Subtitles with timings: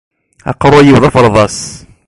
[0.49, 1.59] Aqeṛṛu-iw d aferḍas